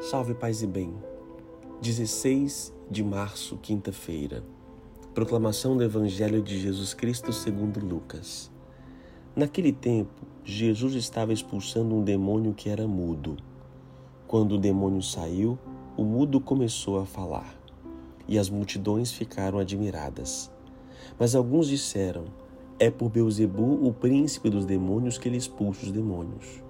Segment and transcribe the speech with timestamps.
[0.00, 0.94] Salve paz e bem.
[1.82, 4.42] 16 de março, quinta-feira.
[5.12, 8.50] Proclamação do Evangelho de Jesus Cristo segundo Lucas.
[9.36, 13.36] Naquele tempo, Jesus estava expulsando um demônio que era mudo.
[14.26, 15.58] Quando o demônio saiu,
[15.98, 17.54] o mudo começou a falar,
[18.26, 20.50] e as multidões ficaram admiradas.
[21.18, 22.24] Mas alguns disseram:
[22.78, 26.69] É por Beuzebu, o príncipe dos demônios, que ele expulsa os demônios.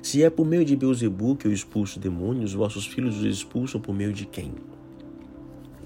[0.00, 3.94] Se é por meio de Beuzebu que eu expulso demônios, vossos filhos os expulsam por
[3.94, 4.54] meio de quem?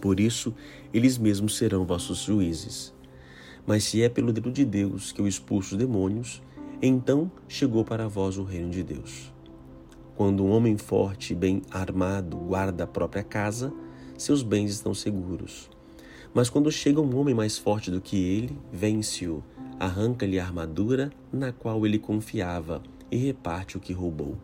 [0.01, 0.55] Por isso,
[0.93, 2.93] eles mesmos serão vossos juízes.
[3.67, 6.43] Mas se é pelo dedo de Deus que eu expulso demônios,
[6.83, 9.33] então chegou para vós o reino de Deus.
[10.15, 13.73] Quando um homem forte e bem armado guarda a própria casa,
[14.19, 15.71] seus bens estão seguros.
[16.35, 19.43] Mas quando chega um homem mais forte do que ele, vence-o,
[19.81, 22.83] arranca-lhe a armadura na qual ele confiava
[23.13, 24.39] e reparte o que roubou.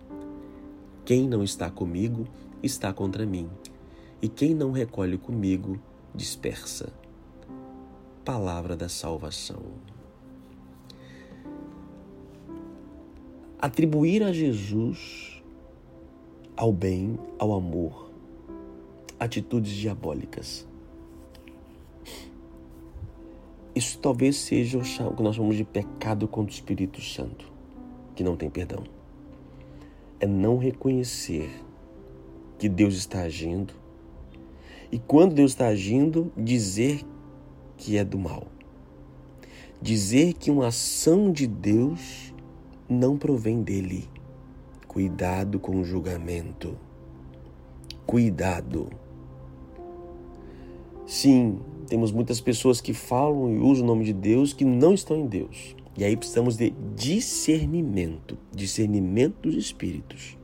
[1.07, 2.29] Quem não está comigo
[2.63, 3.49] está contra mim,
[4.21, 5.81] e quem não recolhe comigo
[6.15, 6.93] dispersa.
[8.27, 9.63] Palavra da salvação.
[13.59, 15.43] Atribuir a Jesus,
[16.55, 18.11] ao bem, ao amor,
[19.19, 20.69] atitudes diabólicas.
[23.75, 27.58] Isso talvez seja o que nós chamamos de pecado contra o Espírito Santo
[28.19, 28.83] que não tem perdão.
[30.19, 31.49] É não reconhecer
[32.59, 33.73] que Deus está agindo
[34.91, 37.03] e quando Deus está agindo, dizer
[37.77, 38.49] que é do mal.
[39.81, 42.35] Dizer que uma ação de Deus
[42.89, 44.09] não provém dele.
[44.89, 46.77] Cuidado com o julgamento.
[48.05, 48.91] Cuidado.
[51.07, 55.19] Sim, temos muitas pessoas que falam e usam o nome de Deus que não estão
[55.19, 55.77] em Deus.
[55.99, 60.39] E aí precisamos de discernimento, discernimento dos espíritos.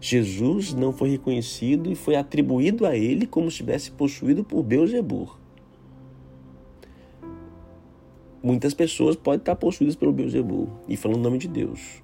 [0.00, 5.30] Jesus não foi reconhecido e foi atribuído a ele como se tivesse possuído por Beelzebub.
[8.40, 12.00] Muitas pessoas podem estar possuídas pelo Beelzebub e falando o nome de Deus.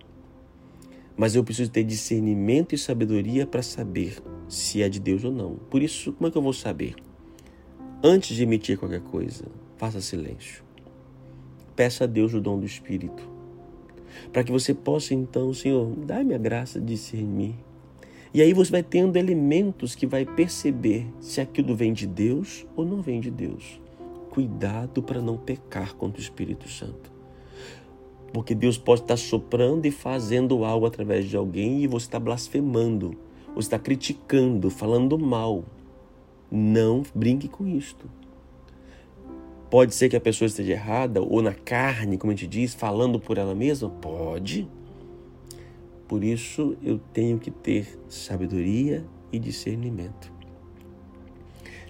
[1.17, 5.55] Mas eu preciso ter discernimento e sabedoria para saber se é de Deus ou não.
[5.71, 6.97] Por isso, como é que eu vou saber?
[8.03, 9.45] Antes de emitir qualquer coisa,
[9.77, 10.68] faça silêncio.
[11.79, 13.23] Peça a Deus o dom do Espírito.
[14.33, 17.55] Para que você possa, então, Senhor, dá-me a graça de discernir.
[18.35, 22.85] E aí você vai tendo elementos que vai perceber se aquilo vem de Deus ou
[22.85, 23.81] não vem de Deus.
[24.29, 27.13] Cuidado para não pecar contra o Espírito Santo.
[28.33, 33.17] Porque Deus pode estar soprando e fazendo algo através de alguém e você está blasfemando,
[33.55, 35.63] você está criticando, falando mal.
[36.51, 38.18] Não brinque com isto.
[39.71, 43.21] Pode ser que a pessoa esteja errada, ou na carne, como a gente diz, falando
[43.21, 43.91] por ela mesma?
[43.91, 44.67] Pode.
[46.07, 50.33] Por isso eu tenho que ter sabedoria e discernimento.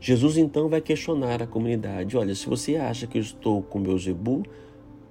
[0.00, 3.96] Jesus então vai questionar a comunidade: olha, se você acha que eu estou com meu
[3.96, 4.42] Zebu,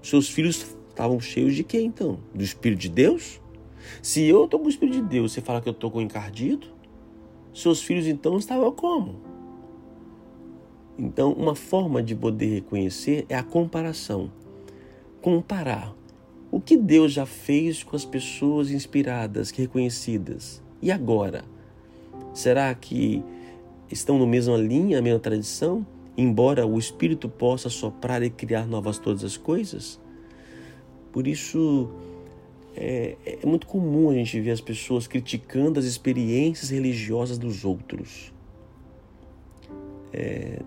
[0.02, 2.20] seus filhos estavam cheios de quê então?
[2.34, 3.42] Do Espírito de Deus?
[4.02, 6.68] Se eu estou com o Espírito de Deus, você fala que eu estou com encardido?
[7.54, 9.27] Seus filhos então estavam como?
[10.98, 14.32] Então, uma forma de poder reconhecer é a comparação.
[15.22, 15.96] Comparar
[16.52, 20.62] o que Deus já fez com as pessoas inspiradas, reconhecidas.
[20.82, 21.44] E agora?
[22.34, 23.24] Será que
[23.92, 25.86] estão na mesma linha, a mesma tradição?
[26.18, 30.00] Embora o Espírito possa soprar e criar novas todas as coisas?
[31.12, 31.90] Por isso,
[32.76, 38.34] é, é muito comum a gente ver as pessoas criticando as experiências religiosas dos outros.
[40.14, 40.60] É,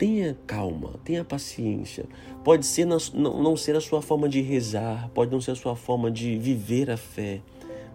[0.00, 2.06] tenha calma, tenha paciência.
[2.42, 6.10] Pode ser não ser a sua forma de rezar, pode não ser a sua forma
[6.10, 7.42] de viver a fé,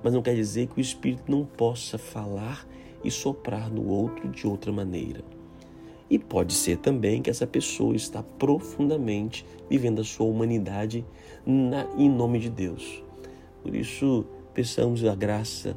[0.03, 2.67] mas não quer dizer que o Espírito não possa falar
[3.03, 5.23] e soprar no outro de outra maneira.
[6.07, 11.03] E pode ser também que essa pessoa está profundamente vivendo a sua humanidade
[11.43, 13.03] na, em nome de Deus.
[13.63, 15.75] Por isso, peçamos a graça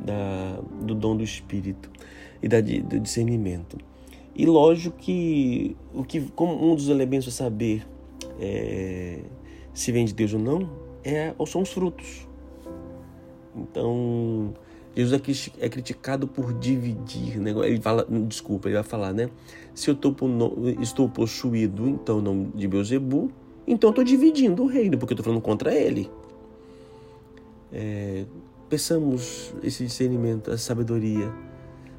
[0.00, 1.90] da, do dom do Espírito
[2.42, 3.76] e da, do discernimento.
[4.38, 7.84] E lógico que o que como um dos elementos a saber
[8.38, 9.18] é,
[9.74, 10.70] se vem de Deus ou não
[11.02, 12.28] é são os frutos.
[13.56, 14.54] Então
[14.94, 15.20] Jesus
[15.60, 17.50] é, é criticado por dividir, né?
[17.64, 19.28] Ele fala, desculpa, ele vai falar, né?
[19.74, 20.14] Se eu tô,
[20.80, 23.30] estou possuído, então, não de Beuzebu,
[23.66, 26.10] então estou dividindo o reino, porque estou falando contra ele.
[27.72, 28.24] É,
[28.68, 31.32] peçamos esse discernimento, essa sabedoria,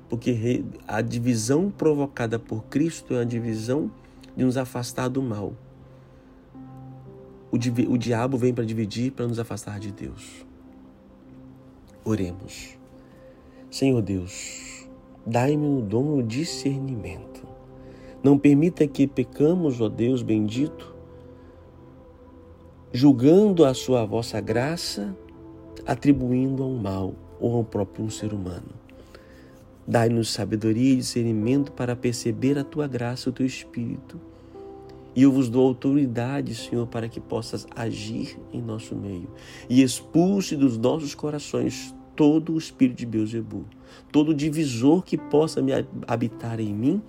[0.09, 3.91] porque a divisão provocada por Cristo é a divisão
[4.35, 5.53] de nos afastar do mal.
[7.51, 7.55] O,
[7.91, 10.45] o diabo vem para dividir, para nos afastar de Deus.
[12.03, 12.77] Oremos.
[13.69, 14.87] Senhor Deus,
[15.25, 17.47] dai-me o dom do discernimento.
[18.23, 20.95] Não permita que pecamos, ó Deus bendito,
[22.91, 25.15] julgando a sua vossa graça,
[25.85, 28.78] atribuindo ao mal ou ao próprio ser humano.
[29.89, 34.21] Dai-nos sabedoria e discernimento para perceber a tua graça, o teu espírito.
[35.15, 39.27] E eu vos dou autoridade, Senhor, para que possas agir em nosso meio
[39.67, 43.65] e expulse dos nossos corações todo o espírito de Beuzebu,
[44.11, 45.71] todo divisor que possa me
[46.07, 47.01] habitar em mim,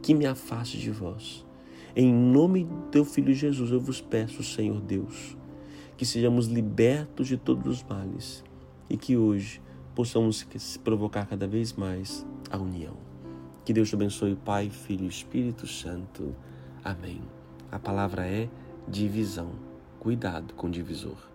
[0.00, 1.44] que me afaste de vós.
[1.96, 5.36] Em nome do teu filho Jesus, eu vos peço, Senhor Deus,
[5.96, 8.44] que sejamos libertos de todos os males
[8.88, 9.60] e que hoje
[9.94, 10.46] possamos
[10.82, 12.94] provocar cada vez mais a união.
[13.64, 16.34] Que Deus te abençoe, Pai, Filho e Espírito Santo.
[16.82, 17.20] Amém.
[17.70, 18.48] A palavra é
[18.88, 19.50] divisão.
[19.98, 21.29] Cuidado com o divisor.